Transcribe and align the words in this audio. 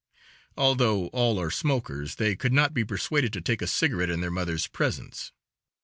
Although 0.57 1.09
all 1.09 1.37
are 1.39 1.51
smokers 1.51 2.15
they 2.15 2.35
could 2.35 2.51
not 2.51 2.73
be 2.73 2.83
persuaded 2.83 3.33
to 3.33 3.41
take 3.41 3.61
a 3.61 3.67
cigarette 3.67 4.09
in 4.09 4.19
their 4.21 4.31
mother's 4.31 4.65
presence. 4.65 5.31